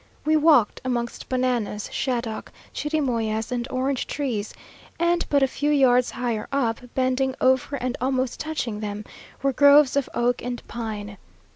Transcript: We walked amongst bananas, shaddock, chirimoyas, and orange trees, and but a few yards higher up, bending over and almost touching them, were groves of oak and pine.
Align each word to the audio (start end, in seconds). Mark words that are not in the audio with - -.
We 0.25 0.35
walked 0.35 0.81
amongst 0.83 1.29
bananas, 1.29 1.87
shaddock, 1.93 2.51
chirimoyas, 2.73 3.51
and 3.51 3.67
orange 3.69 4.07
trees, 4.07 4.51
and 4.97 5.23
but 5.29 5.43
a 5.43 5.47
few 5.47 5.69
yards 5.69 6.09
higher 6.09 6.47
up, 6.51 6.79
bending 6.95 7.35
over 7.39 7.75
and 7.75 7.95
almost 8.01 8.39
touching 8.39 8.79
them, 8.79 9.05
were 9.43 9.53
groves 9.53 9.95
of 9.95 10.09
oak 10.15 10.41
and 10.41 10.67
pine. 10.67 11.17